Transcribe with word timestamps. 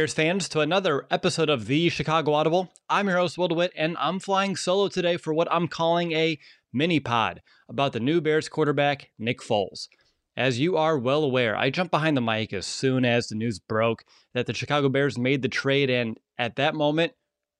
Bears 0.00 0.14
fans, 0.14 0.48
to 0.48 0.60
another 0.60 1.06
episode 1.10 1.50
of 1.50 1.66
the 1.66 1.90
Chicago 1.90 2.32
Audible. 2.32 2.72
I'm 2.88 3.06
your 3.06 3.18
host, 3.18 3.36
Will 3.36 3.48
DeWitt, 3.48 3.74
and 3.76 3.98
I'm 3.98 4.18
flying 4.18 4.56
solo 4.56 4.88
today 4.88 5.18
for 5.18 5.34
what 5.34 5.46
I'm 5.52 5.68
calling 5.68 6.12
a 6.12 6.38
mini 6.72 7.00
pod 7.00 7.42
about 7.68 7.92
the 7.92 8.00
new 8.00 8.22
Bears 8.22 8.48
quarterback, 8.48 9.10
Nick 9.18 9.42
Foles. 9.42 9.88
As 10.38 10.58
you 10.58 10.78
are 10.78 10.96
well 10.96 11.22
aware, 11.22 11.54
I 11.54 11.68
jumped 11.68 11.90
behind 11.90 12.16
the 12.16 12.22
mic 12.22 12.54
as 12.54 12.64
soon 12.64 13.04
as 13.04 13.26
the 13.26 13.34
news 13.34 13.58
broke 13.58 14.04
that 14.32 14.46
the 14.46 14.54
Chicago 14.54 14.88
Bears 14.88 15.18
made 15.18 15.42
the 15.42 15.48
trade, 15.48 15.90
and 15.90 16.18
at 16.38 16.56
that 16.56 16.74
moment, 16.74 17.12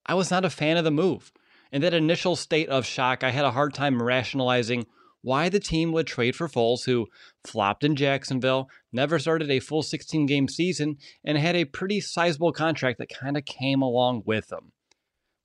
I 0.07 0.15
was 0.15 0.31
not 0.31 0.47
a 0.47 0.49
fan 0.49 0.79
of 0.79 0.85
the 0.85 0.91
move. 0.91 1.33
In 1.71 1.83
that 1.83 1.93
initial 1.93 2.37
state 2.37 2.71
of 2.71 2.87
shock, 2.87 3.23
I 3.23 3.33
had 3.33 3.45
a 3.45 3.51
hard 3.51 3.75
time 3.75 4.03
rationalizing 4.03 4.87
why 5.23 5.49
the 5.49 5.61
team 5.61 5.93
would 5.93 6.07
trade 6.07 6.35
for 6.35 6.49
Foles, 6.49 6.85
who 6.85 7.07
flopped 7.45 7.85
in 7.85 7.97
Jacksonville, 7.97 8.69
never 8.93 9.19
started 9.19 9.51
a 9.51 9.61
full 9.61 9.83
16 9.83 10.27
game 10.27 10.49
season, 10.49 10.97
and 11.25 11.37
had 11.37 11.57
a 11.57 11.65
pretty 11.65 12.01
sizable 12.01 12.53
contract 12.53 12.99
that 12.99 13.09
kind 13.09 13.37
of 13.37 13.45
came 13.45 13.83
along 13.83 14.23
with 14.25 14.51
him. 14.51 14.73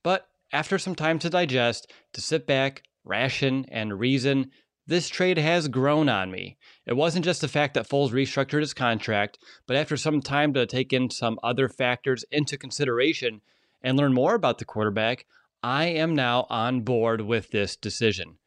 But 0.02 0.28
after 0.52 0.78
some 0.78 0.94
time 0.94 1.18
to 1.20 1.30
digest, 1.30 1.92
to 2.12 2.20
sit 2.20 2.46
back, 2.46 2.82
ration, 3.04 3.66
and 3.68 3.98
reason, 3.98 4.50
this 4.86 5.08
trade 5.08 5.38
has 5.38 5.66
grown 5.66 6.08
on 6.08 6.30
me. 6.30 6.56
It 6.86 6.96
wasn't 6.96 7.24
just 7.24 7.40
the 7.40 7.48
fact 7.48 7.74
that 7.74 7.88
Foles 7.88 8.12
restructured 8.12 8.60
his 8.60 8.72
contract, 8.72 9.38
but 9.66 9.76
after 9.76 9.96
some 9.96 10.20
time 10.20 10.54
to 10.54 10.64
take 10.64 10.92
in 10.92 11.10
some 11.10 11.40
other 11.42 11.68
factors 11.68 12.24
into 12.30 12.56
consideration 12.56 13.40
and 13.82 13.96
learn 13.96 14.12
more 14.12 14.34
about 14.34 14.58
the 14.58 14.64
quarterback, 14.64 15.26
I 15.62 15.86
am 15.86 16.14
now 16.14 16.46
on 16.48 16.82
board 16.82 17.22
with 17.22 17.50
this 17.50 17.74
decision. 17.74 18.38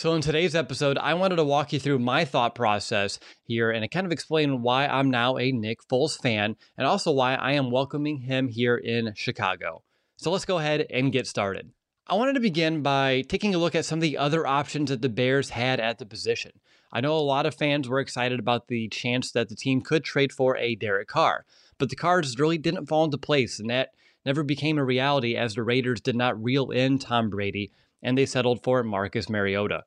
So, 0.00 0.14
in 0.14 0.22
today's 0.22 0.54
episode, 0.54 0.96
I 0.96 1.12
wanted 1.12 1.36
to 1.36 1.44
walk 1.44 1.74
you 1.74 1.78
through 1.78 1.98
my 1.98 2.24
thought 2.24 2.54
process 2.54 3.18
here 3.42 3.70
and 3.70 3.90
kind 3.90 4.06
of 4.06 4.12
explain 4.12 4.62
why 4.62 4.86
I'm 4.86 5.10
now 5.10 5.36
a 5.36 5.52
Nick 5.52 5.86
Foles 5.86 6.18
fan 6.18 6.56
and 6.78 6.86
also 6.86 7.12
why 7.12 7.34
I 7.34 7.52
am 7.52 7.70
welcoming 7.70 8.16
him 8.16 8.48
here 8.48 8.78
in 8.78 9.12
Chicago. 9.14 9.82
So, 10.16 10.30
let's 10.30 10.46
go 10.46 10.56
ahead 10.56 10.86
and 10.88 11.12
get 11.12 11.26
started. 11.26 11.72
I 12.06 12.14
wanted 12.14 12.32
to 12.32 12.40
begin 12.40 12.80
by 12.80 13.24
taking 13.28 13.54
a 13.54 13.58
look 13.58 13.74
at 13.74 13.84
some 13.84 13.98
of 13.98 14.02
the 14.02 14.16
other 14.16 14.46
options 14.46 14.88
that 14.88 15.02
the 15.02 15.10
Bears 15.10 15.50
had 15.50 15.80
at 15.80 15.98
the 15.98 16.06
position. 16.06 16.52
I 16.90 17.02
know 17.02 17.14
a 17.14 17.18
lot 17.18 17.44
of 17.44 17.54
fans 17.54 17.86
were 17.86 18.00
excited 18.00 18.40
about 18.40 18.68
the 18.68 18.88
chance 18.88 19.32
that 19.32 19.50
the 19.50 19.54
team 19.54 19.82
could 19.82 20.02
trade 20.02 20.32
for 20.32 20.56
a 20.56 20.76
Derek 20.76 21.08
Carr, 21.08 21.44
but 21.76 21.90
the 21.90 21.94
cards 21.94 22.38
really 22.38 22.56
didn't 22.56 22.86
fall 22.86 23.04
into 23.04 23.18
place, 23.18 23.60
and 23.60 23.68
that 23.68 23.90
never 24.24 24.44
became 24.44 24.78
a 24.78 24.84
reality 24.84 25.36
as 25.36 25.56
the 25.56 25.62
Raiders 25.62 26.00
did 26.00 26.16
not 26.16 26.42
reel 26.42 26.70
in 26.70 26.98
Tom 26.98 27.28
Brady 27.28 27.70
and 28.02 28.16
they 28.16 28.26
settled 28.26 28.62
for 28.62 28.82
Marcus 28.82 29.28
Mariota. 29.28 29.84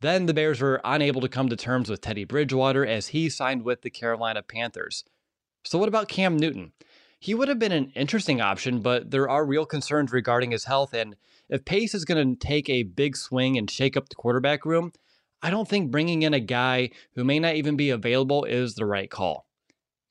Then 0.00 0.26
the 0.26 0.34
Bears 0.34 0.60
were 0.60 0.80
unable 0.82 1.20
to 1.20 1.28
come 1.28 1.48
to 1.48 1.56
terms 1.56 1.90
with 1.90 2.00
Teddy 2.00 2.24
Bridgewater 2.24 2.86
as 2.86 3.08
he 3.08 3.28
signed 3.28 3.64
with 3.64 3.82
the 3.82 3.90
Carolina 3.90 4.42
Panthers. 4.42 5.04
So, 5.64 5.78
what 5.78 5.88
about 5.88 6.08
Cam 6.08 6.36
Newton? 6.36 6.72
He 7.18 7.34
would 7.34 7.48
have 7.48 7.58
been 7.58 7.72
an 7.72 7.92
interesting 7.94 8.40
option, 8.40 8.80
but 8.80 9.10
there 9.10 9.28
are 9.28 9.44
real 9.44 9.66
concerns 9.66 10.10
regarding 10.10 10.52
his 10.52 10.64
health. 10.64 10.94
And 10.94 11.16
if 11.50 11.66
Pace 11.66 11.94
is 11.94 12.06
going 12.06 12.34
to 12.34 12.46
take 12.46 12.70
a 12.70 12.84
big 12.84 13.14
swing 13.14 13.58
and 13.58 13.70
shake 13.70 13.94
up 13.94 14.08
the 14.08 14.14
quarterback 14.14 14.64
room, 14.64 14.92
I 15.42 15.50
don't 15.50 15.68
think 15.68 15.90
bringing 15.90 16.22
in 16.22 16.32
a 16.32 16.40
guy 16.40 16.90
who 17.14 17.24
may 17.24 17.38
not 17.38 17.56
even 17.56 17.76
be 17.76 17.90
available 17.90 18.44
is 18.44 18.74
the 18.74 18.86
right 18.86 19.10
call. 19.10 19.46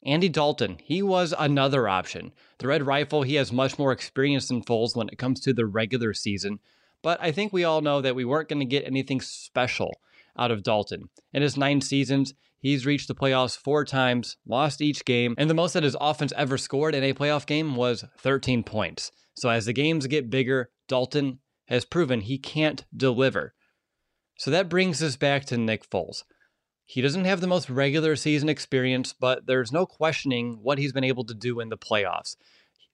Andy 0.03 0.29
Dalton, 0.29 0.77
he 0.83 1.01
was 1.01 1.33
another 1.37 1.87
option. 1.87 2.31
The 2.59 2.67
Red 2.67 2.85
Rifle, 2.85 3.23
he 3.23 3.35
has 3.35 3.51
much 3.51 3.77
more 3.77 3.91
experience 3.91 4.47
than 4.47 4.63
Foles 4.63 4.95
when 4.95 5.09
it 5.09 5.17
comes 5.17 5.41
to 5.41 5.53
the 5.53 5.65
regular 5.65 6.13
season, 6.13 6.59
but 7.01 7.21
I 7.21 7.31
think 7.31 7.53
we 7.53 7.63
all 7.63 7.81
know 7.81 8.01
that 8.01 8.15
we 8.15 8.25
weren't 8.25 8.49
going 8.49 8.59
to 8.59 8.65
get 8.65 8.85
anything 8.85 9.21
special 9.21 9.91
out 10.37 10.51
of 10.51 10.63
Dalton. 10.63 11.09
In 11.33 11.41
his 11.41 11.57
nine 11.57 11.81
seasons, 11.81 12.33
he's 12.59 12.85
reached 12.85 13.07
the 13.07 13.15
playoffs 13.15 13.57
four 13.57 13.85
times, 13.85 14.37
lost 14.45 14.81
each 14.81 15.05
game, 15.05 15.35
and 15.37 15.49
the 15.49 15.53
most 15.53 15.73
that 15.73 15.83
his 15.83 15.97
offense 15.99 16.33
ever 16.35 16.57
scored 16.57 16.95
in 16.95 17.03
a 17.03 17.13
playoff 17.13 17.45
game 17.45 17.75
was 17.75 18.05
13 18.19 18.63
points. 18.63 19.11
So 19.35 19.49
as 19.49 19.65
the 19.65 19.73
games 19.73 20.07
get 20.07 20.29
bigger, 20.29 20.69
Dalton 20.87 21.39
has 21.67 21.85
proven 21.85 22.21
he 22.21 22.37
can't 22.37 22.85
deliver. 22.95 23.53
So 24.37 24.51
that 24.51 24.69
brings 24.69 25.03
us 25.03 25.15
back 25.15 25.45
to 25.45 25.57
Nick 25.57 25.89
Foles. 25.89 26.23
He 26.85 27.01
doesn't 27.01 27.25
have 27.25 27.39
the 27.39 27.47
most 27.47 27.69
regular 27.69 28.15
season 28.15 28.49
experience, 28.49 29.13
but 29.13 29.45
there's 29.45 29.71
no 29.71 29.85
questioning 29.85 30.59
what 30.63 30.79
he's 30.79 30.93
been 30.93 31.03
able 31.03 31.23
to 31.25 31.35
do 31.35 31.59
in 31.59 31.69
the 31.69 31.77
playoffs. 31.77 32.35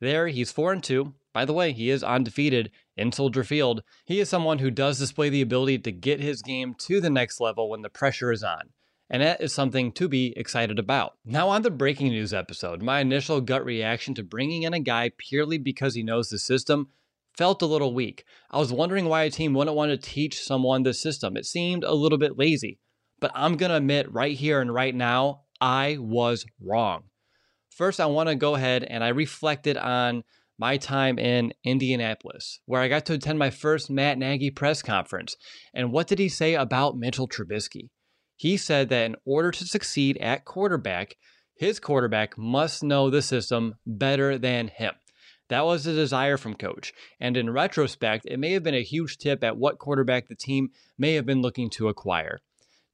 There, 0.01 0.27
he's 0.27 0.51
4 0.51 0.73
and 0.73 0.83
2. 0.83 1.13
By 1.33 1.45
the 1.45 1.53
way, 1.53 1.71
he 1.71 1.89
is 1.89 2.03
undefeated 2.03 2.71
in 2.97 3.11
Soldier 3.11 3.43
Field. 3.43 3.83
He 4.05 4.19
is 4.19 4.29
someone 4.29 4.59
who 4.59 4.71
does 4.71 4.99
display 4.99 5.29
the 5.29 5.41
ability 5.41 5.79
to 5.79 5.91
get 5.91 6.19
his 6.19 6.41
game 6.41 6.73
to 6.79 7.01
the 7.01 7.09
next 7.09 7.39
level 7.39 7.69
when 7.69 7.81
the 7.81 7.89
pressure 7.89 8.31
is 8.31 8.43
on. 8.43 8.69
And 9.09 9.21
that 9.21 9.41
is 9.41 9.53
something 9.53 9.91
to 9.93 10.07
be 10.07 10.33
excited 10.35 10.79
about. 10.79 11.17
Now, 11.23 11.49
on 11.49 11.61
the 11.61 11.69
breaking 11.69 12.09
news 12.09 12.33
episode, 12.33 12.81
my 12.81 13.01
initial 13.01 13.39
gut 13.39 13.63
reaction 13.63 14.15
to 14.15 14.23
bringing 14.23 14.63
in 14.63 14.73
a 14.73 14.79
guy 14.79 15.11
purely 15.17 15.57
because 15.57 15.93
he 15.93 16.01
knows 16.01 16.29
the 16.29 16.39
system 16.39 16.89
felt 17.37 17.61
a 17.61 17.67
little 17.67 17.93
weak. 17.93 18.23
I 18.49 18.57
was 18.57 18.71
wondering 18.73 19.05
why 19.05 19.23
a 19.23 19.29
team 19.29 19.53
wouldn't 19.53 19.75
want 19.75 19.91
to 19.91 19.97
teach 19.97 20.41
someone 20.41 20.83
the 20.83 20.93
system. 20.93 21.37
It 21.37 21.45
seemed 21.45 21.83
a 21.83 21.93
little 21.93 22.17
bit 22.17 22.37
lazy. 22.37 22.79
But 23.19 23.31
I'm 23.35 23.57
going 23.57 23.69
to 23.69 23.77
admit 23.77 24.11
right 24.11 24.35
here 24.35 24.61
and 24.61 24.73
right 24.73 24.95
now, 24.95 25.41
I 25.61 25.97
was 25.99 26.45
wrong. 26.61 27.03
First, 27.69 27.99
I 27.99 28.05
want 28.05 28.29
to 28.29 28.35
go 28.35 28.55
ahead 28.55 28.83
and 28.83 29.03
I 29.03 29.09
reflected 29.09 29.77
on 29.77 30.23
my 30.57 30.77
time 30.77 31.19
in 31.19 31.53
Indianapolis, 31.63 32.59
where 32.65 32.81
I 32.81 32.87
got 32.87 33.05
to 33.07 33.13
attend 33.13 33.39
my 33.39 33.49
first 33.49 33.89
Matt 33.89 34.17
Nagy 34.17 34.51
press 34.51 34.81
conference. 34.81 35.35
And 35.73 35.91
what 35.91 36.07
did 36.07 36.19
he 36.19 36.29
say 36.29 36.55
about 36.55 36.97
Mitchell 36.97 37.27
Trubisky? 37.27 37.89
He 38.35 38.57
said 38.57 38.89
that 38.89 39.05
in 39.05 39.15
order 39.25 39.51
to 39.51 39.65
succeed 39.65 40.17
at 40.17 40.45
quarterback, 40.45 41.15
his 41.55 41.79
quarterback 41.79 42.37
must 42.37 42.83
know 42.83 43.09
the 43.09 43.21
system 43.21 43.75
better 43.85 44.37
than 44.37 44.67
him. 44.67 44.93
That 45.49 45.65
was 45.65 45.83
the 45.83 45.93
desire 45.93 46.37
from 46.37 46.55
coach. 46.55 46.91
And 47.19 47.37
in 47.37 47.49
retrospect, 47.49 48.25
it 48.25 48.39
may 48.39 48.51
have 48.53 48.63
been 48.63 48.75
a 48.75 48.83
huge 48.83 49.17
tip 49.17 49.43
at 49.43 49.57
what 49.57 49.77
quarterback 49.77 50.27
the 50.27 50.35
team 50.35 50.69
may 50.97 51.13
have 51.13 51.25
been 51.25 51.41
looking 51.41 51.69
to 51.71 51.87
acquire. 51.87 52.39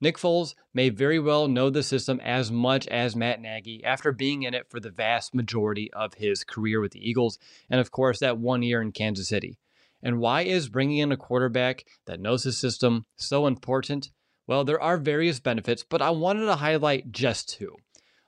Nick 0.01 0.17
Foles 0.17 0.55
may 0.73 0.89
very 0.89 1.19
well 1.19 1.47
know 1.47 1.69
the 1.69 1.83
system 1.83 2.19
as 2.21 2.51
much 2.51 2.87
as 2.87 3.15
Matt 3.15 3.39
Nagy 3.39 3.83
after 3.83 4.11
being 4.11 4.41
in 4.41 4.55
it 4.55 4.67
for 4.67 4.79
the 4.79 4.89
vast 4.89 5.35
majority 5.35 5.93
of 5.93 6.15
his 6.15 6.43
career 6.43 6.81
with 6.81 6.93
the 6.93 7.07
Eagles, 7.07 7.37
and 7.69 7.79
of 7.79 7.91
course, 7.91 8.19
that 8.19 8.39
one 8.39 8.63
year 8.63 8.81
in 8.81 8.91
Kansas 8.91 9.29
City. 9.29 9.59
And 10.01 10.19
why 10.19 10.41
is 10.41 10.69
bringing 10.69 10.97
in 10.97 11.11
a 11.11 11.17
quarterback 11.17 11.85
that 12.07 12.19
knows 12.19 12.43
the 12.43 12.51
system 12.51 13.05
so 13.15 13.45
important? 13.45 14.09
Well, 14.47 14.63
there 14.63 14.81
are 14.81 14.97
various 14.97 15.39
benefits, 15.39 15.85
but 15.87 16.01
I 16.01 16.09
wanted 16.09 16.45
to 16.45 16.55
highlight 16.55 17.11
just 17.11 17.49
two. 17.49 17.75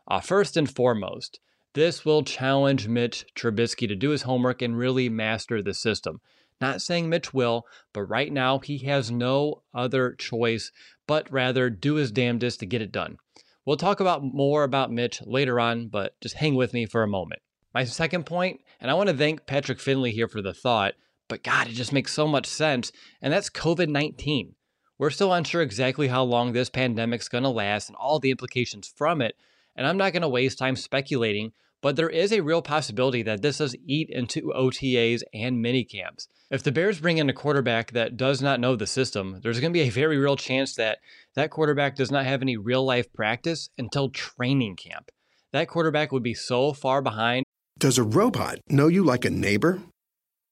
Uh, 0.07 0.19
first 0.19 0.55
and 0.55 0.69
foremost, 0.69 1.39
this 1.73 2.05
will 2.05 2.23
challenge 2.23 2.87
Mitch 2.87 3.25
Trubisky 3.35 3.87
to 3.87 3.95
do 3.95 4.11
his 4.11 4.21
homework 4.21 4.61
and 4.61 4.77
really 4.77 5.09
master 5.09 5.63
the 5.63 5.73
system. 5.73 6.21
Not 6.63 6.81
saying 6.81 7.09
Mitch 7.09 7.33
will, 7.33 7.65
but 7.91 8.03
right 8.03 8.31
now 8.31 8.59
he 8.59 8.77
has 8.85 9.11
no 9.11 9.63
other 9.73 10.13
choice 10.13 10.71
but 11.05 11.29
rather 11.29 11.69
do 11.69 11.95
his 11.95 12.09
damnedest 12.09 12.61
to 12.61 12.65
get 12.65 12.81
it 12.81 12.89
done. 12.89 13.17
We'll 13.65 13.75
talk 13.75 13.99
about 13.99 14.23
more 14.23 14.63
about 14.63 14.89
Mitch 14.89 15.21
later 15.25 15.59
on, 15.59 15.89
but 15.89 16.15
just 16.21 16.35
hang 16.35 16.55
with 16.55 16.71
me 16.71 16.85
for 16.85 17.03
a 17.03 17.07
moment. 17.07 17.41
My 17.73 17.83
second 17.83 18.25
point, 18.25 18.61
and 18.79 18.89
I 18.89 18.93
want 18.93 19.09
to 19.09 19.17
thank 19.17 19.45
Patrick 19.45 19.81
Finley 19.81 20.11
here 20.11 20.29
for 20.29 20.41
the 20.41 20.53
thought, 20.53 20.93
but 21.27 21.43
God, 21.43 21.67
it 21.67 21.73
just 21.73 21.91
makes 21.91 22.13
so 22.13 22.29
much 22.29 22.45
sense, 22.45 22.93
and 23.21 23.33
that's 23.33 23.49
COVID 23.49 23.89
19. 23.89 24.55
We're 24.97 25.09
still 25.09 25.33
unsure 25.33 25.63
exactly 25.63 26.07
how 26.07 26.23
long 26.23 26.53
this 26.53 26.69
pandemic's 26.69 27.27
going 27.27 27.43
to 27.43 27.49
last 27.49 27.89
and 27.89 27.97
all 27.97 28.19
the 28.19 28.31
implications 28.31 28.87
from 28.87 29.21
it, 29.21 29.35
and 29.75 29.85
I'm 29.85 29.97
not 29.97 30.13
going 30.13 30.21
to 30.21 30.29
waste 30.29 30.59
time 30.59 30.77
speculating 30.77 31.51
but 31.83 31.97
there 31.97 32.09
is 32.09 32.31
a 32.31 32.39
real 32.39 32.61
possibility 32.61 33.21
that 33.23 33.41
this 33.41 33.57
does 33.57 33.75
eat 33.85 34.09
into 34.09 34.53
OTAs 34.55 35.21
and 35.33 35.61
mini 35.61 35.83
camps. 35.83 36.29
If 36.49 36.63
the 36.63 36.71
Bears 36.71 37.01
bring 37.01 37.17
in 37.17 37.29
a 37.29 37.33
quarterback 37.33 37.91
that 37.91 38.15
does 38.15 38.41
not 38.41 38.61
know 38.61 38.77
the 38.77 38.87
system, 38.87 39.41
there's 39.43 39.59
going 39.59 39.73
to 39.73 39.77
be 39.77 39.85
a 39.85 39.91
very 39.91 40.17
real 40.17 40.37
chance 40.37 40.75
that 40.75 40.99
that 41.35 41.51
quarterback 41.51 41.97
does 41.97 42.09
not 42.09 42.25
have 42.25 42.41
any 42.41 42.55
real 42.55 42.85
life 42.85 43.11
practice 43.11 43.69
until 43.77 44.09
training 44.09 44.77
camp. 44.77 45.11
That 45.51 45.67
quarterback 45.67 46.13
would 46.13 46.23
be 46.23 46.33
so 46.33 46.71
far 46.71 47.01
behind. 47.01 47.43
Does 47.77 47.97
a 47.97 48.03
robot 48.03 48.59
know 48.69 48.87
you 48.87 49.03
like 49.03 49.25
a 49.25 49.29
neighbor? 49.29 49.81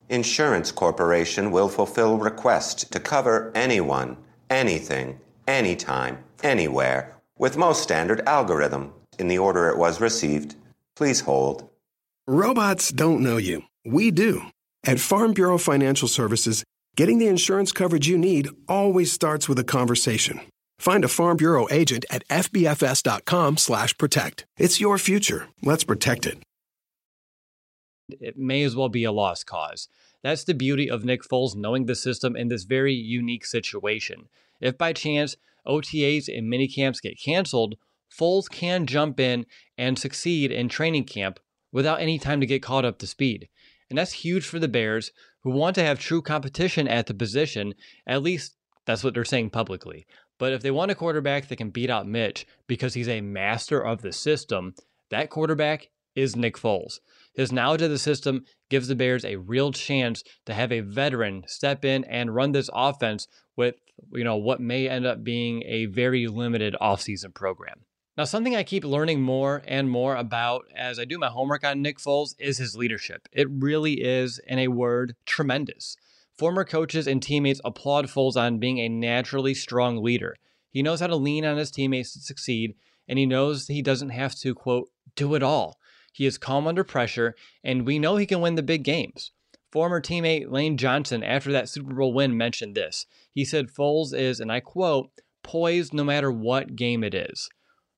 Insurance 0.09 0.69
Corporation 0.69 1.49
will 1.49 1.69
fulfill 1.69 2.17
requests 2.17 2.83
to 2.83 2.99
cover 2.99 3.53
anyone, 3.55 4.17
anything, 4.49 5.21
anytime, 5.47 6.17
anywhere, 6.43 7.15
with 7.37 7.55
most 7.55 7.81
standard 7.81 8.21
algorithm 8.27 8.91
in 9.17 9.29
the 9.29 9.37
order 9.37 9.69
it 9.69 9.77
was 9.77 10.01
received 10.01 10.55
Please 10.95 11.21
hold. 11.21 11.69
Robots 12.27 12.91
don't 12.91 13.21
know 13.21 13.37
you. 13.37 13.63
We 13.85 14.11
do. 14.11 14.43
At 14.85 14.99
Farm 14.99 15.33
Bureau 15.33 15.57
Financial 15.57 16.07
Services, 16.07 16.63
getting 16.95 17.17
the 17.17 17.25
insurance 17.27 17.71
coverage 17.71 18.07
you 18.07 18.17
need 18.17 18.49
always 18.67 19.11
starts 19.11 19.49
with 19.49 19.57
a 19.59 19.63
conversation. 19.63 20.41
Find 20.79 21.03
a 21.03 21.07
Farm 21.07 21.37
Bureau 21.37 21.67
agent 21.71 22.05
at 22.09 22.27
fbfs.com/protect. 22.27 24.45
It's 24.57 24.81
your 24.81 24.97
future. 24.97 25.49
Let's 25.61 25.83
protect 25.83 26.25
it. 26.25 26.39
It 28.09 28.37
may 28.37 28.63
as 28.63 28.75
well 28.75 28.89
be 28.89 29.03
a 29.03 29.11
lost 29.11 29.45
cause. 29.45 29.87
That's 30.23 30.43
the 30.43 30.53
beauty 30.53 30.89
of 30.89 31.05
Nick 31.05 31.23
Foles 31.23 31.55
knowing 31.55 31.85
the 31.85 31.95
system 31.95 32.35
in 32.35 32.49
this 32.49 32.63
very 32.63 32.93
unique 32.93 33.45
situation. 33.45 34.27
If 34.59 34.77
by 34.77 34.93
chance 34.93 35.35
OTAs 35.65 36.27
and 36.27 36.51
minicamps 36.51 37.01
get 37.01 37.19
canceled, 37.19 37.75
Foles 38.11 38.49
can 38.49 38.85
jump 38.85 39.19
in 39.19 39.45
and 39.77 39.97
succeed 39.97 40.51
in 40.51 40.69
training 40.69 41.05
camp 41.05 41.39
without 41.71 42.01
any 42.01 42.19
time 42.19 42.39
to 42.41 42.45
get 42.45 42.61
caught 42.61 42.85
up 42.85 42.99
to 42.99 43.07
speed. 43.07 43.47
And 43.89 43.97
that's 43.97 44.11
huge 44.11 44.45
for 44.45 44.59
the 44.59 44.67
Bears, 44.67 45.11
who 45.43 45.49
want 45.51 45.75
to 45.75 45.83
have 45.83 45.99
true 45.99 46.21
competition 46.21 46.87
at 46.87 47.07
the 47.07 47.13
position. 47.13 47.73
At 48.05 48.23
least 48.23 48.55
that's 48.85 49.03
what 49.03 49.13
they're 49.13 49.25
saying 49.25 49.49
publicly. 49.49 50.05
But 50.37 50.53
if 50.53 50.61
they 50.61 50.71
want 50.71 50.91
a 50.91 50.95
quarterback 50.95 51.47
that 51.47 51.57
can 51.57 51.69
beat 51.69 51.89
out 51.89 52.07
Mitch 52.07 52.47
because 52.67 52.93
he's 52.93 53.09
a 53.09 53.21
master 53.21 53.79
of 53.79 54.01
the 54.01 54.11
system, 54.11 54.75
that 55.09 55.29
quarterback 55.29 55.89
is 56.15 56.35
Nick 56.35 56.57
Foles. 56.57 56.99
His 57.33 57.51
knowledge 57.51 57.81
of 57.81 57.89
the 57.89 57.97
system 57.97 58.45
gives 58.69 58.87
the 58.87 58.95
Bears 58.95 59.23
a 59.23 59.37
real 59.37 59.71
chance 59.71 60.23
to 60.45 60.53
have 60.53 60.71
a 60.71 60.81
veteran 60.81 61.43
step 61.47 61.85
in 61.85 62.03
and 62.05 62.35
run 62.35 62.51
this 62.51 62.69
offense 62.73 63.27
with, 63.55 63.75
you 64.11 64.23
know, 64.23 64.35
what 64.35 64.59
may 64.59 64.89
end 64.89 65.05
up 65.05 65.23
being 65.23 65.63
a 65.65 65.85
very 65.85 66.27
limited 66.27 66.75
offseason 66.81 67.33
program. 67.33 67.81
Now, 68.21 68.25
something 68.25 68.55
I 68.55 68.61
keep 68.61 68.85
learning 68.85 69.23
more 69.23 69.63
and 69.65 69.89
more 69.89 70.15
about 70.15 70.67
as 70.75 70.99
I 70.99 71.05
do 71.05 71.17
my 71.17 71.29
homework 71.29 71.63
on 71.63 71.81
Nick 71.81 71.97
Foles 71.97 72.35
is 72.37 72.59
his 72.59 72.75
leadership. 72.75 73.27
It 73.31 73.47
really 73.49 73.93
is, 73.93 74.39
in 74.45 74.59
a 74.59 74.67
word, 74.67 75.15
tremendous. 75.25 75.97
Former 76.37 76.63
coaches 76.63 77.07
and 77.07 77.19
teammates 77.19 77.61
applaud 77.65 78.09
Foles 78.09 78.35
on 78.35 78.59
being 78.59 78.77
a 78.77 78.89
naturally 78.89 79.55
strong 79.55 80.03
leader. 80.03 80.35
He 80.69 80.83
knows 80.83 80.99
how 80.99 81.07
to 81.07 81.15
lean 81.15 81.45
on 81.45 81.57
his 81.57 81.71
teammates 81.71 82.13
to 82.13 82.19
succeed, 82.19 82.75
and 83.07 83.17
he 83.17 83.25
knows 83.25 83.65
he 83.65 83.81
doesn't 83.81 84.11
have 84.11 84.35
to, 84.35 84.53
quote, 84.53 84.91
do 85.15 85.33
it 85.33 85.41
all. 85.41 85.79
He 86.13 86.27
is 86.27 86.37
calm 86.37 86.67
under 86.67 86.83
pressure, 86.83 87.33
and 87.63 87.87
we 87.87 87.97
know 87.97 88.17
he 88.17 88.27
can 88.27 88.39
win 88.39 88.53
the 88.53 88.61
big 88.61 88.83
games. 88.83 89.31
Former 89.71 89.99
teammate 89.99 90.51
Lane 90.51 90.77
Johnson, 90.77 91.23
after 91.23 91.51
that 91.53 91.69
Super 91.69 91.95
Bowl 91.95 92.13
win, 92.13 92.37
mentioned 92.37 92.75
this. 92.75 93.07
He 93.31 93.45
said 93.45 93.69
Foles 93.69 94.13
is, 94.13 94.39
and 94.39 94.51
I 94.51 94.59
quote, 94.59 95.09
poised 95.41 95.91
no 95.91 96.03
matter 96.03 96.31
what 96.31 96.75
game 96.75 97.03
it 97.03 97.15
is. 97.15 97.49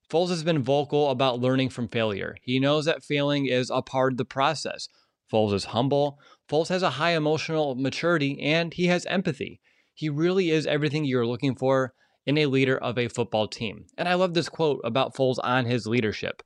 Foles 0.09 0.29
has 0.29 0.44
been 0.44 0.63
vocal 0.63 1.09
about 1.09 1.39
learning 1.39 1.69
from 1.69 1.88
failure. 1.88 2.35
He 2.41 2.59
knows 2.59 2.85
that 2.85 3.03
failing 3.03 3.47
is 3.47 3.69
a 3.69 3.81
part 3.81 4.13
of 4.13 4.17
the 4.17 4.25
process. 4.25 4.88
Foles 5.31 5.53
is 5.53 5.65
humble. 5.65 6.19
Foles 6.50 6.69
has 6.69 6.83
a 6.83 6.91
high 6.91 7.15
emotional 7.15 7.75
maturity 7.75 8.39
and 8.41 8.73
he 8.73 8.88
has 8.88 9.05
empathy. 9.07 9.59
He 9.94 10.09
really 10.09 10.51
is 10.51 10.67
everything 10.67 11.05
you're 11.05 11.25
looking 11.25 11.55
for 11.55 11.94
in 12.25 12.38
a 12.38 12.45
leader 12.45 12.77
of 12.77 12.97
a 12.97 13.07
football 13.07 13.47
team. 13.47 13.85
And 13.97 14.07
I 14.07 14.13
love 14.13 14.33
this 14.33 14.50
quote 14.50 14.81
about 14.83 15.15
Foles 15.15 15.39
on 15.44 15.65
his 15.65 15.88
leadership. 15.88 16.44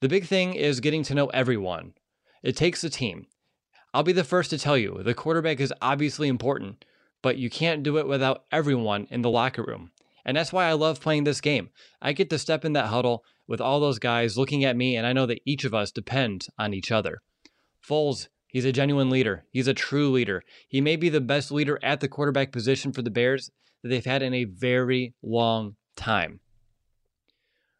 The 0.00 0.08
big 0.08 0.26
thing 0.26 0.54
is 0.54 0.80
getting 0.80 1.02
to 1.04 1.14
know 1.14 1.28
everyone. 1.28 1.94
It 2.42 2.56
takes 2.56 2.84
a 2.84 2.90
team. 2.90 3.26
I'll 3.94 4.02
be 4.02 4.12
the 4.12 4.24
first 4.24 4.50
to 4.50 4.58
tell 4.58 4.76
you 4.76 5.00
the 5.02 5.14
quarterback 5.14 5.58
is 5.58 5.72
obviously 5.80 6.28
important, 6.28 6.84
but 7.22 7.38
you 7.38 7.48
can't 7.48 7.82
do 7.82 7.96
it 7.96 8.06
without 8.06 8.44
everyone 8.52 9.06
in 9.10 9.22
the 9.22 9.30
locker 9.30 9.62
room. 9.62 9.90
And 10.26 10.36
that's 10.36 10.52
why 10.52 10.66
I 10.66 10.72
love 10.72 11.00
playing 11.00 11.24
this 11.24 11.40
game. 11.40 11.70
I 12.02 12.12
get 12.12 12.28
to 12.30 12.38
step 12.38 12.64
in 12.64 12.72
that 12.72 12.88
huddle 12.88 13.24
with 13.46 13.60
all 13.60 13.78
those 13.78 14.00
guys 14.00 14.36
looking 14.36 14.64
at 14.64 14.76
me, 14.76 14.96
and 14.96 15.06
I 15.06 15.12
know 15.12 15.24
that 15.24 15.40
each 15.46 15.64
of 15.64 15.72
us 15.72 15.92
depend 15.92 16.48
on 16.58 16.74
each 16.74 16.90
other. 16.90 17.20
Foles, 17.88 18.26
he's 18.48 18.64
a 18.64 18.72
genuine 18.72 19.08
leader. 19.08 19.44
He's 19.52 19.68
a 19.68 19.74
true 19.74 20.10
leader. 20.10 20.42
He 20.68 20.80
may 20.80 20.96
be 20.96 21.08
the 21.08 21.20
best 21.20 21.52
leader 21.52 21.78
at 21.80 22.00
the 22.00 22.08
quarterback 22.08 22.50
position 22.50 22.92
for 22.92 23.02
the 23.02 23.10
Bears 23.10 23.52
that 23.82 23.88
they've 23.88 24.04
had 24.04 24.20
in 24.20 24.34
a 24.34 24.44
very 24.44 25.14
long 25.22 25.76
time. 25.94 26.40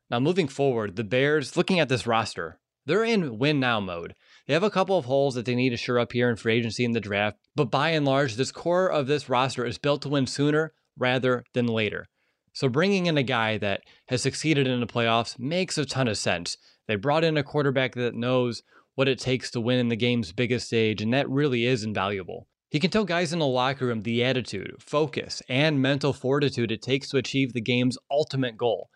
Now, 0.09 0.21
moving 0.21 0.47
forward, 0.47 0.95
the 0.95 1.03
Bears, 1.03 1.57
looking 1.57 1.81
at 1.81 1.89
this 1.89 2.07
roster, 2.07 2.61
they're 2.87 3.03
in 3.03 3.41
win 3.41 3.59
now 3.59 3.81
mode. 3.81 4.15
They 4.47 4.55
have 4.55 4.63
a 4.63 4.71
couple 4.71 4.97
of 4.97 5.07
holes 5.07 5.35
that 5.35 5.47
they 5.47 5.57
need 5.57 5.71
to 5.71 5.77
shore 5.77 5.99
up 5.99 6.13
here 6.13 6.31
in 6.31 6.37
free 6.37 6.55
agency 6.55 6.85
in 6.85 6.93
the 6.93 7.01
draft, 7.01 7.39
but 7.57 7.73
by 7.73 7.91
and 7.91 8.07
large, 8.07 8.37
this 8.37 8.53
core 8.53 8.89
of 8.89 9.09
this 9.09 9.29
roster 9.29 9.67
is 9.67 9.79
built 9.79 10.03
to 10.03 10.09
win 10.09 10.29
sooner 10.29 10.73
rather 10.97 11.45
than 11.53 11.67
later. 11.67 12.07
So 12.57 12.71
bringing 12.71 13.05
in 13.05 13.19
a 13.19 13.23
guy 13.23 13.59
that 13.59 13.83
has 14.09 14.23
succeeded 14.23 14.67
in 14.67 14.81
the 14.81 14.87
playoffs 14.87 15.39
makes 15.39 15.77
a 15.77 15.85
ton 15.85 16.09
of 16.09 16.17
sense. 16.17 16.57
They 16.89 16.97
brought 16.97 17.23
in 17.23 17.37
a 17.37 17.43
quarterback 17.43 17.95
that 17.97 18.15
knows 18.15 18.63
what 18.95 19.09
it 19.09 19.19
takes 19.19 19.51
to 19.51 19.61
win 19.61 19.79
in 19.79 19.89
the 19.89 19.95
game's 19.95 20.33
biggest 20.33 20.69
stage, 20.69 21.03
and 21.03 21.13
that 21.13 21.29
really 21.29 21.67
is 21.67 21.85
invaluable. 21.85 22.49
He 22.71 22.81
can 22.81 22.91
tell 22.91 23.05
guys 23.05 23.35
in 23.35 23.41
the 23.41 23.47
locker 23.47 23.85
room 23.85 24.05
the 24.05 24.25
attitude, 24.25 24.77
focus, 24.79 25.43
and 25.51 25.83
mental 25.83 26.15
fortitude 26.15 26.73
it 26.73 26.81
takes 26.81 27.11
to 27.11 27.19
achieve 27.19 27.53
the 27.53 27.61
game's 27.61 27.99
ultimate 28.11 28.57
goal. 28.57 28.89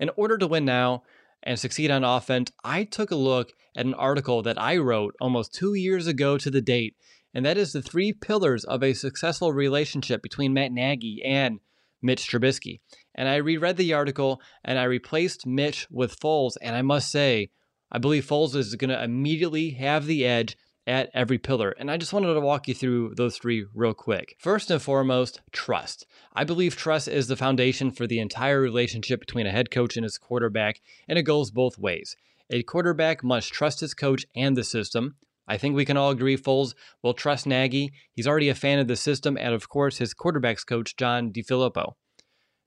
In 0.00 0.08
order 0.16 0.38
to 0.38 0.46
win 0.46 0.64
now 0.64 1.02
and 1.42 1.58
succeed 1.58 1.90
on 1.90 2.04
offense, 2.04 2.50
I 2.64 2.84
took 2.84 3.10
a 3.10 3.14
look 3.14 3.52
at 3.76 3.84
an 3.84 3.92
article 3.92 4.40
that 4.44 4.58
I 4.58 4.78
wrote 4.78 5.16
almost 5.20 5.52
two 5.52 5.74
years 5.74 6.06
ago 6.06 6.38
to 6.38 6.50
the 6.50 6.62
date, 6.62 6.96
and 7.34 7.44
that 7.44 7.58
is 7.58 7.74
the 7.74 7.82
three 7.82 8.14
pillars 8.14 8.64
of 8.64 8.82
a 8.82 8.94
successful 8.94 9.52
relationship 9.52 10.22
between 10.22 10.54
Matt 10.54 10.72
Nagy 10.72 11.20
and 11.22 11.60
Mitch 12.02 12.28
Trubisky. 12.28 12.80
And 13.14 13.28
I 13.28 13.36
reread 13.36 13.76
the 13.76 13.94
article 13.94 14.40
and 14.64 14.78
I 14.78 14.84
replaced 14.84 15.46
Mitch 15.46 15.86
with 15.90 16.18
Foles. 16.18 16.56
And 16.60 16.74
I 16.74 16.82
must 16.82 17.10
say, 17.10 17.50
I 17.90 17.98
believe 17.98 18.26
Foles 18.26 18.56
is 18.56 18.74
going 18.74 18.90
to 18.90 19.02
immediately 19.02 19.70
have 19.70 20.06
the 20.06 20.24
edge 20.26 20.56
at 20.86 21.10
every 21.14 21.38
pillar. 21.38 21.70
And 21.78 21.90
I 21.90 21.96
just 21.96 22.12
wanted 22.12 22.34
to 22.34 22.40
walk 22.40 22.66
you 22.68 22.74
through 22.74 23.14
those 23.16 23.38
three 23.38 23.66
real 23.74 23.94
quick. 23.94 24.36
First 24.38 24.70
and 24.70 24.82
foremost, 24.82 25.40
trust. 25.52 26.06
I 26.32 26.44
believe 26.44 26.76
trust 26.76 27.08
is 27.08 27.28
the 27.28 27.36
foundation 27.36 27.90
for 27.90 28.06
the 28.06 28.18
entire 28.18 28.60
relationship 28.60 29.20
between 29.20 29.46
a 29.46 29.52
head 29.52 29.70
coach 29.70 29.96
and 29.96 30.04
his 30.04 30.18
quarterback, 30.18 30.80
and 31.08 31.18
it 31.18 31.22
goes 31.22 31.50
both 31.50 31.78
ways. 31.78 32.16
A 32.50 32.62
quarterback 32.62 33.22
must 33.22 33.52
trust 33.52 33.80
his 33.80 33.94
coach 33.94 34.26
and 34.34 34.56
the 34.56 34.64
system. 34.64 35.16
I 35.52 35.58
think 35.58 35.76
we 35.76 35.84
can 35.84 35.98
all 35.98 36.08
agree 36.08 36.38
Foles 36.38 36.72
will 37.02 37.12
trust 37.12 37.46
Nagy. 37.46 37.92
He's 38.14 38.26
already 38.26 38.48
a 38.48 38.54
fan 38.54 38.78
of 38.78 38.88
the 38.88 38.96
system, 38.96 39.36
and 39.36 39.52
of 39.52 39.68
course, 39.68 39.98
his 39.98 40.14
quarterback's 40.14 40.64
coach, 40.64 40.96
John 40.96 41.30
DeFilippo. 41.30 41.92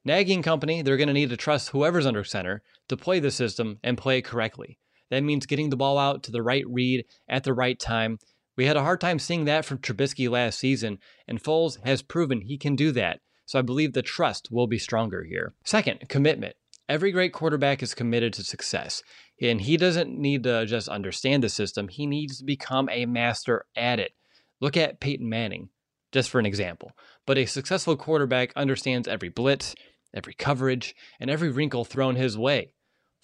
Nagy 0.05 0.35
and 0.35 0.43
company, 0.43 0.83
they're 0.83 0.95
going 0.95 1.07
to 1.07 1.13
need 1.13 1.31
to 1.31 1.35
trust 1.35 1.69
whoever's 1.69 2.05
under 2.05 2.23
center 2.23 2.61
to 2.89 2.95
play 2.95 3.19
the 3.19 3.31
system 3.31 3.79
and 3.83 3.97
play 3.97 4.19
it 4.19 4.25
correctly. 4.25 4.77
That 5.09 5.23
means 5.23 5.47
getting 5.47 5.71
the 5.71 5.75
ball 5.75 5.97
out 5.97 6.21
to 6.23 6.31
the 6.31 6.43
right 6.43 6.63
read 6.69 7.05
at 7.27 7.43
the 7.43 7.55
right 7.55 7.79
time. 7.79 8.19
We 8.55 8.67
had 8.67 8.77
a 8.77 8.83
hard 8.83 9.01
time 9.01 9.17
seeing 9.17 9.45
that 9.45 9.65
from 9.65 9.79
Trubisky 9.79 10.29
last 10.29 10.59
season, 10.59 10.99
and 11.27 11.41
Foles 11.41 11.83
has 11.83 12.03
proven 12.03 12.41
he 12.41 12.55
can 12.55 12.75
do 12.75 12.91
that. 12.91 13.19
So 13.47 13.57
I 13.57 13.63
believe 13.63 13.93
the 13.93 14.03
trust 14.03 14.51
will 14.51 14.67
be 14.67 14.77
stronger 14.77 15.23
here. 15.23 15.55
Second, 15.63 16.07
commitment. 16.07 16.55
Every 16.87 17.11
great 17.11 17.33
quarterback 17.33 17.81
is 17.81 17.95
committed 17.95 18.31
to 18.33 18.43
success, 18.43 19.01
and 19.41 19.61
he 19.61 19.77
doesn't 19.77 20.17
need 20.17 20.43
to 20.43 20.65
just 20.65 20.87
understand 20.87 21.43
the 21.43 21.49
system, 21.49 21.87
he 21.87 22.05
needs 22.05 22.37
to 22.39 22.45
become 22.45 22.89
a 22.89 23.05
master 23.05 23.65
at 23.75 23.99
it. 23.99 24.11
Look 24.61 24.77
at 24.77 24.99
Peyton 24.99 25.27
Manning, 25.27 25.69
just 26.11 26.29
for 26.29 26.39
an 26.39 26.45
example. 26.45 26.93
But 27.25 27.37
a 27.37 27.45
successful 27.45 27.97
quarterback 27.97 28.53
understands 28.55 29.07
every 29.07 29.29
blitz, 29.29 29.75
every 30.13 30.33
coverage, 30.33 30.95
and 31.19 31.29
every 31.29 31.49
wrinkle 31.49 31.83
thrown 31.83 32.15
his 32.15 32.37
way. 32.37 32.71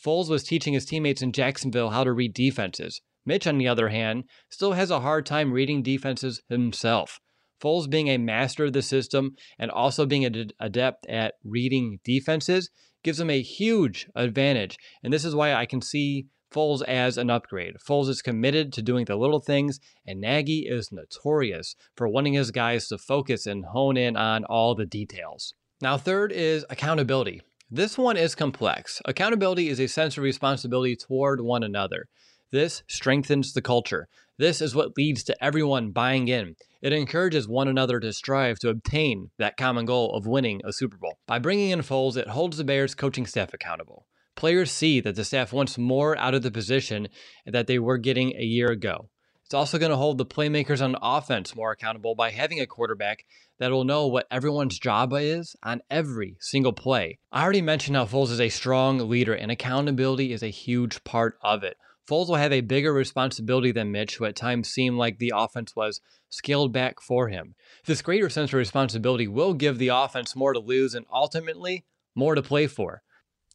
Foles 0.04 0.30
was 0.30 0.44
teaching 0.44 0.74
his 0.74 0.86
teammates 0.86 1.22
in 1.22 1.32
Jacksonville 1.32 1.92
how 1.92 2.04
to 2.04 2.12
read 2.12 2.34
defenses. 2.34 3.02
Mitch, 3.26 3.46
on 3.46 3.58
the 3.58 3.68
other 3.68 3.90
hand, 3.90 4.24
still 4.50 4.74
has 4.74 4.90
a 4.90 5.02
hard 5.02 5.26
time 5.26 5.54
reading 5.54 5.84
defenses 5.84 6.42
himself. 6.50 7.20
Foles 7.62 7.90
being 7.90 8.08
a 8.08 8.18
master 8.18 8.66
of 8.66 8.74
the 8.74 8.82
system 8.82 9.36
and 9.60 9.70
also 9.70 10.08
being 10.08 10.26
an 10.26 10.50
adept 10.60 11.06
at 11.06 11.36
reading 11.44 12.00
defenses 12.04 12.72
gives 13.04 13.20
him 13.20 13.30
a 13.30 13.42
huge 13.42 14.08
advantage. 14.16 14.78
And 15.04 15.12
this 15.12 15.26
is 15.26 15.36
why 15.36 15.54
I 15.54 15.66
can 15.66 15.82
see 15.82 16.28
Foles 16.52 16.84
as 16.84 17.18
an 17.18 17.30
upgrade. 17.30 17.76
Foles 17.78 18.10
is 18.10 18.22
committed 18.22 18.74
to 18.74 18.82
doing 18.82 19.06
the 19.06 19.16
little 19.16 19.40
things, 19.40 19.80
and 20.06 20.20
Nagy 20.20 20.68
is 20.68 20.92
notorious 20.92 21.76
for 21.96 22.08
wanting 22.08 22.34
his 22.34 22.52
guys 22.52 22.88
to 22.90 22.98
focus 22.98 23.46
and 23.46 23.66
hone 23.66 23.96
in 23.96 24.18
on 24.18 24.44
all 24.46 24.76
the 24.76 24.86
details. 24.86 25.54
Now, 25.82 25.98
third 25.98 26.32
is 26.32 26.66
accountability. 26.70 27.42
This 27.70 27.98
one 27.98 28.18
is 28.18 28.36
complex. 28.36 29.02
Accountability 29.06 29.70
is 29.70 29.80
a 29.80 29.88
sense 29.88 30.18
of 30.18 30.24
responsibility 30.24 30.98
toward 30.98 31.40
one 31.40 31.64
another. 31.64 32.08
This 32.52 32.84
strengthens 32.88 33.54
the 33.54 33.62
culture. 33.62 34.10
This 34.38 34.62
is 34.62 34.76
what 34.76 34.98
leads 34.98 35.24
to 35.24 35.44
everyone 35.44 35.92
buying 35.92 36.28
in. 36.28 36.56
It 36.82 36.92
encourages 36.92 37.48
one 37.48 37.68
another 37.68 38.00
to 38.00 38.12
strive 38.12 38.60
to 38.60 38.70
obtain 38.70 39.30
that 39.38 39.56
common 39.56 39.86
goal 39.86 40.14
of 40.14 40.28
winning 40.28 40.62
a 40.66 40.74
Super 40.74 40.98
Bowl. 40.98 41.18
By 41.28 41.40
bringing 41.40 41.70
in 41.70 41.80
Foles, 41.80 42.18
it 42.18 42.28
holds 42.28 42.58
the 42.58 42.64
Bears 42.64 42.94
coaching 42.94 43.26
staff 43.26 43.54
accountable. 43.54 44.06
Players 44.36 44.72
see 44.72 45.00
that 45.00 45.16
the 45.16 45.24
staff 45.24 45.54
wants 45.54 45.78
more 45.78 46.18
out 46.18 46.34
of 46.34 46.42
the 46.42 46.52
position 46.52 47.08
that 47.46 47.68
they 47.68 47.80
were 47.80 47.98
getting 47.98 48.36
a 48.36 48.44
year 48.44 48.70
ago. 48.70 49.10
It's 49.46 49.54
also 49.54 49.78
going 49.78 49.92
to 49.92 49.98
hold 49.98 50.18
the 50.18 50.26
playmakers 50.26 50.82
on 50.84 50.96
offense 51.02 51.56
more 51.56 51.72
accountable 51.72 52.16
by 52.16 52.32
having 52.32 52.60
a 52.60 52.66
quarterback 52.66 53.26
that 53.60 53.72
will 53.72 53.84
know 53.84 54.08
what 54.08 54.28
everyone's 54.32 54.80
job 54.80 55.14
is 55.14 55.56
on 55.62 55.82
every 55.90 56.38
single 56.40 56.74
play. 56.74 57.20
I 57.32 57.44
already 57.44 57.62
mentioned 57.62 57.96
how 57.96 58.06
Foles 58.06 58.32
is 58.32 58.40
a 58.40 58.50
strong 58.50 59.10
leader, 59.10 59.34
and 59.34 59.52
accountability 59.52 60.34
is 60.34 60.42
a 60.42 60.48
huge 60.48 61.04
part 61.04 61.38
of 61.42 61.64
it. 61.64 61.78
Foles 62.12 62.28
will 62.28 62.36
have 62.36 62.52
a 62.52 62.60
bigger 62.60 62.92
responsibility 62.92 63.72
than 63.72 63.94
Mitch, 63.94 64.18
who 64.18 64.26
at 64.26 64.36
times 64.36 64.68
seemed 64.68 64.98
like 64.98 65.18
the 65.18 65.32
offense 65.34 65.78
was 65.78 66.02
scaled 66.28 66.74
back 66.74 67.00
for 67.00 67.30
him. 67.30 67.56
This 67.86 68.02
greater 68.02 68.30
sense 68.30 68.50
of 68.50 68.56
responsibility 68.56 69.30
will 69.30 69.54
give 69.54 69.78
the 69.78 69.88
offense 69.88 70.36
more 70.36 70.52
to 70.52 70.60
lose 70.60 70.94
and 70.94 71.06
ultimately 71.10 71.86
more 72.14 72.36
to 72.36 72.42
play 72.42 72.68
for. 72.68 73.02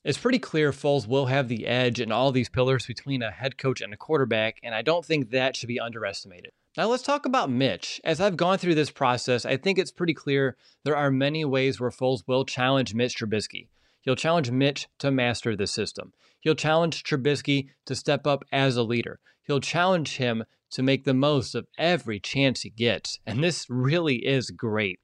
It's 0.04 0.16
pretty 0.16 0.38
clear 0.38 0.72
Foles 0.72 1.06
will 1.06 1.26
have 1.26 1.48
the 1.48 1.66
edge 1.66 2.00
in 2.00 2.10
all 2.10 2.32
these 2.32 2.48
pillars 2.48 2.86
between 2.86 3.22
a 3.22 3.30
head 3.30 3.58
coach 3.58 3.82
and 3.82 3.92
a 3.92 3.96
quarterback, 3.98 4.58
and 4.62 4.74
I 4.74 4.80
don't 4.80 5.04
think 5.04 5.28
that 5.30 5.54
should 5.54 5.68
be 5.68 5.80
underestimated. 5.80 6.52
Now 6.78 6.86
let's 6.86 7.02
talk 7.02 7.26
about 7.26 7.50
Mitch. 7.50 8.00
As 8.04 8.22
I've 8.22 8.38
gone 8.38 8.56
through 8.56 8.76
this 8.76 8.90
process, 8.90 9.44
I 9.44 9.58
think 9.58 9.78
it's 9.78 9.92
pretty 9.92 10.14
clear 10.14 10.56
there 10.82 10.96
are 10.96 11.10
many 11.10 11.44
ways 11.44 11.78
where 11.78 11.90
Foles 11.90 12.22
will 12.26 12.46
challenge 12.46 12.94
Mitch 12.94 13.18
Trubisky. 13.18 13.68
He'll 14.06 14.14
challenge 14.14 14.52
Mitch 14.52 14.86
to 15.00 15.10
master 15.10 15.56
the 15.56 15.66
system. 15.66 16.12
He'll 16.38 16.54
challenge 16.54 17.02
Trubisky 17.02 17.70
to 17.86 17.96
step 17.96 18.24
up 18.24 18.44
as 18.52 18.76
a 18.76 18.84
leader. 18.84 19.18
He'll 19.42 19.58
challenge 19.58 20.18
him 20.18 20.44
to 20.70 20.82
make 20.84 21.04
the 21.04 21.12
most 21.12 21.56
of 21.56 21.66
every 21.76 22.20
chance 22.20 22.62
he 22.62 22.70
gets. 22.70 23.18
And 23.26 23.42
this 23.42 23.66
really 23.68 24.24
is 24.24 24.52
great. 24.52 25.00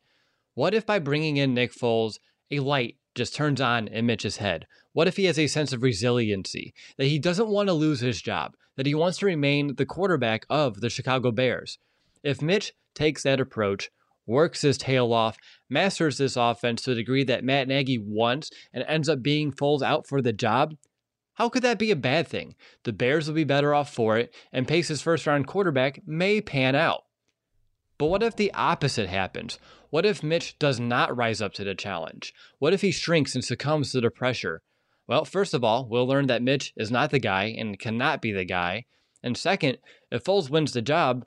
What 0.55 0.73
if 0.73 0.87
by 0.87 1.01
bringing 1.01 1.37
in 1.37 1.53
Nick 1.53 1.73
Foles, 1.73 2.21
a 2.53 2.61
light 2.61 2.97
just 3.17 3.35
turns 3.35 3.61
on 3.61 3.89
in 3.89 4.07
Mitch's 4.07 4.37
head? 4.37 4.67
What 4.93 5.09
if 5.09 5.17
he 5.17 5.25
has 5.25 5.39
a 5.39 5.49
sense 5.49 5.73
of 5.73 5.83
resiliency, 5.83 6.73
that 6.97 7.07
he 7.07 7.19
doesn't 7.19 7.49
want 7.49 7.71
to 7.71 7.75
lose 7.75 8.01
his 8.01 8.23
job, 8.23 8.55
that 8.77 8.87
he 8.87 8.95
wants 8.95 9.19
to 9.19 9.27
remain 9.27 9.75
the 9.75 9.87
quarterback 9.87 10.47
of 10.49 10.81
the 10.81 10.91
Chicago 10.91 11.33
Bears? 11.33 11.77
If 12.23 12.41
Mitch 12.41 12.73
takes 12.95 13.25
that 13.25 13.41
approach, 13.41 13.91
works 14.27 14.63
his 14.63 14.79
tail 14.79 15.13
off, 15.13 15.37
masters 15.69 16.19
this 16.19 16.37
offense 16.37 16.83
to 16.83 16.91
the 16.91 16.97
degree 16.97 17.25
that 17.25 17.45
Matt 17.45 17.69
Nagy 17.69 17.99
wants, 17.99 18.51
and 18.73 18.85
ends 18.87 19.09
up 19.09 19.23
being 19.23 19.53
Foles 19.53 19.83
out 19.83 20.07
for 20.07 20.23
the 20.23 20.33
job, 20.33 20.75
how 21.35 21.49
could 21.49 21.63
that 21.63 21.79
be 21.79 21.91
a 21.91 21.97
bad 21.97 22.29
thing? 22.29 22.55
The 22.85 22.93
Bears 22.93 23.27
will 23.27 23.35
be 23.35 23.45
better 23.45 23.75
off 23.75 23.93
for 23.93 24.19
it, 24.19 24.35
and 24.53 24.69
Pace's 24.69 25.01
first 25.01 25.27
round 25.27 25.47
quarterback 25.47 26.01
may 26.07 26.41
pan 26.41 26.75
out. 26.75 27.05
But 27.99 28.07
what 28.07 28.23
if 28.23 28.37
the 28.37 28.53
opposite 28.53 29.09
happens? 29.09 29.59
What 29.91 30.05
if 30.05 30.23
Mitch 30.23 30.59
does 30.59 30.79
not 30.79 31.17
rise 31.17 31.41
up 31.41 31.53
to 31.55 31.65
the 31.65 31.75
challenge? 31.75 32.35
What 32.59 32.73
if 32.73 32.81
he 32.81 32.91
shrinks 32.91 33.35
and 33.35 33.45
succumbs 33.45 33.93
to 33.93 34.01
the 34.01 34.11
pressure? 34.11 34.63
Well, 35.07 35.25
first 35.25 35.55
of 35.55 35.65
all, 35.65 35.89
we'll 35.89 36.07
learn 36.07 36.27
that 36.27 36.43
Mitch 36.43 36.73
is 36.77 36.91
not 36.91 37.11
the 37.11 37.19
guy 37.19 37.55
and 37.57 37.79
cannot 37.79 38.23
be 38.23 38.33
the 38.33 38.45
guy. 38.45 38.85
And 39.23 39.37
second, 39.37 39.79
if 40.11 40.25
Foles 40.25 40.51
wins 40.51 40.73
the 40.73 40.83
job, 40.83 41.25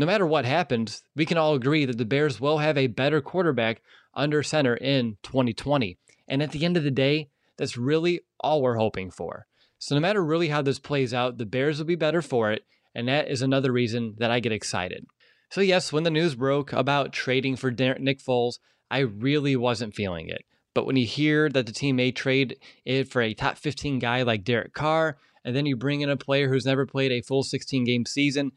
no 0.00 0.06
matter 0.06 0.26
what 0.26 0.46
happens, 0.46 1.02
we 1.14 1.26
can 1.26 1.36
all 1.36 1.54
agree 1.54 1.84
that 1.84 1.98
the 1.98 2.04
Bears 2.04 2.40
will 2.40 2.58
have 2.58 2.78
a 2.78 2.86
better 2.86 3.20
quarterback 3.20 3.82
under 4.14 4.42
center 4.42 4.74
in 4.74 5.18
2020. 5.22 5.98
And 6.26 6.42
at 6.42 6.52
the 6.52 6.64
end 6.64 6.76
of 6.76 6.84
the 6.84 6.90
day, 6.90 7.28
that's 7.58 7.76
really 7.76 8.22
all 8.40 8.62
we're 8.62 8.78
hoping 8.78 9.10
for. 9.10 9.46
So, 9.78 9.94
no 9.94 10.00
matter 10.00 10.24
really 10.24 10.48
how 10.48 10.62
this 10.62 10.78
plays 10.78 11.12
out, 11.12 11.38
the 11.38 11.46
Bears 11.46 11.78
will 11.78 11.86
be 11.86 11.96
better 11.96 12.22
for 12.22 12.50
it. 12.50 12.64
And 12.94 13.08
that 13.08 13.28
is 13.28 13.42
another 13.42 13.72
reason 13.72 14.14
that 14.18 14.30
I 14.30 14.40
get 14.40 14.52
excited. 14.52 15.06
So, 15.50 15.60
yes, 15.60 15.92
when 15.92 16.04
the 16.04 16.10
news 16.10 16.34
broke 16.34 16.72
about 16.72 17.12
trading 17.12 17.56
for 17.56 17.70
Nick 17.70 18.20
Foles, 18.20 18.58
I 18.90 19.00
really 19.00 19.54
wasn't 19.54 19.94
feeling 19.94 20.28
it. 20.28 20.44
But 20.74 20.86
when 20.86 20.96
you 20.96 21.06
hear 21.06 21.48
that 21.50 21.66
the 21.66 21.72
team 21.72 21.96
may 21.96 22.12
trade 22.12 22.56
it 22.84 23.10
for 23.10 23.20
a 23.20 23.34
top 23.34 23.58
15 23.58 23.98
guy 23.98 24.22
like 24.22 24.44
Derek 24.44 24.72
Carr, 24.72 25.18
and 25.44 25.54
then 25.54 25.66
you 25.66 25.76
bring 25.76 26.00
in 26.00 26.10
a 26.10 26.16
player 26.16 26.48
who's 26.48 26.66
never 26.66 26.86
played 26.86 27.12
a 27.12 27.22
full 27.22 27.42
16 27.42 27.84
game 27.84 28.06
season, 28.06 28.52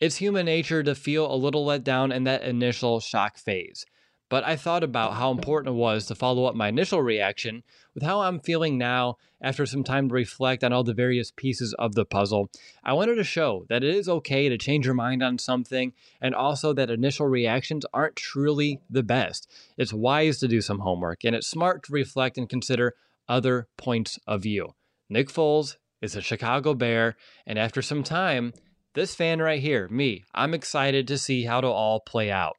it's 0.00 0.16
human 0.16 0.46
nature 0.46 0.82
to 0.82 0.94
feel 0.94 1.32
a 1.32 1.36
little 1.36 1.64
let 1.64 1.84
down 1.84 2.10
in 2.10 2.24
that 2.24 2.42
initial 2.42 3.00
shock 3.00 3.36
phase. 3.36 3.84
But 4.30 4.44
I 4.44 4.54
thought 4.54 4.84
about 4.84 5.14
how 5.14 5.32
important 5.32 5.74
it 5.74 5.78
was 5.78 6.06
to 6.06 6.14
follow 6.14 6.44
up 6.44 6.54
my 6.54 6.68
initial 6.68 7.02
reaction 7.02 7.64
with 7.94 8.04
how 8.04 8.20
I'm 8.20 8.38
feeling 8.38 8.78
now 8.78 9.16
after 9.42 9.66
some 9.66 9.82
time 9.82 10.08
to 10.08 10.14
reflect 10.14 10.62
on 10.62 10.72
all 10.72 10.84
the 10.84 10.94
various 10.94 11.32
pieces 11.32 11.74
of 11.80 11.96
the 11.96 12.04
puzzle. 12.04 12.48
I 12.84 12.92
wanted 12.92 13.16
to 13.16 13.24
show 13.24 13.66
that 13.68 13.82
it 13.82 13.92
is 13.92 14.08
okay 14.08 14.48
to 14.48 14.56
change 14.56 14.86
your 14.86 14.94
mind 14.94 15.22
on 15.22 15.38
something 15.38 15.92
and 16.20 16.32
also 16.32 16.72
that 16.72 16.90
initial 16.90 17.26
reactions 17.26 17.84
aren't 17.92 18.14
truly 18.14 18.80
the 18.88 19.02
best. 19.02 19.50
It's 19.76 19.92
wise 19.92 20.38
to 20.38 20.48
do 20.48 20.60
some 20.60 20.78
homework 20.78 21.24
and 21.24 21.34
it's 21.34 21.48
smart 21.48 21.82
to 21.84 21.92
reflect 21.92 22.38
and 22.38 22.48
consider 22.48 22.94
other 23.28 23.66
points 23.76 24.18
of 24.28 24.44
view. 24.44 24.74
Nick 25.08 25.28
Foles 25.28 25.76
is 26.00 26.14
a 26.14 26.22
Chicago 26.22 26.72
Bear, 26.72 27.16
and 27.46 27.58
after 27.58 27.82
some 27.82 28.02
time, 28.02 28.52
this 28.94 29.14
fan 29.14 29.40
right 29.40 29.60
here, 29.60 29.88
me, 29.88 30.24
I'm 30.34 30.54
excited 30.54 31.06
to 31.08 31.18
see 31.18 31.44
how 31.44 31.58
it'll 31.58 31.72
all 31.72 32.00
play 32.00 32.30
out. 32.30 32.56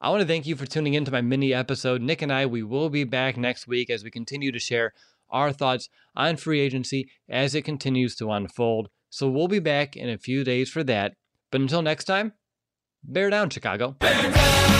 I 0.00 0.08
want 0.10 0.22
to 0.22 0.26
thank 0.26 0.46
you 0.46 0.56
for 0.56 0.66
tuning 0.66 0.94
in 0.94 1.04
to 1.04 1.12
my 1.12 1.20
mini 1.20 1.52
episode. 1.52 2.00
Nick 2.00 2.22
and 2.22 2.32
I, 2.32 2.46
we 2.46 2.62
will 2.62 2.88
be 2.88 3.04
back 3.04 3.36
next 3.36 3.68
week 3.68 3.90
as 3.90 4.02
we 4.02 4.10
continue 4.10 4.50
to 4.50 4.58
share 4.58 4.92
our 5.28 5.52
thoughts 5.52 5.88
on 6.16 6.36
free 6.36 6.60
agency 6.60 7.10
as 7.28 7.54
it 7.54 7.62
continues 7.62 8.16
to 8.16 8.30
unfold. 8.30 8.88
So 9.10 9.28
we'll 9.28 9.48
be 9.48 9.58
back 9.58 9.96
in 9.96 10.08
a 10.08 10.18
few 10.18 10.42
days 10.42 10.70
for 10.70 10.82
that. 10.84 11.14
But 11.52 11.60
until 11.60 11.82
next 11.82 12.04
time, 12.04 12.32
bear 13.04 13.28
down, 13.28 13.50
Chicago. 13.50 13.96
Bear 13.98 14.32
down! 14.32 14.79